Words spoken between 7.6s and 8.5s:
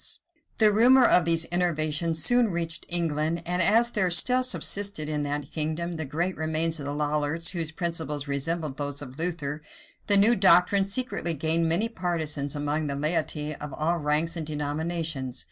principles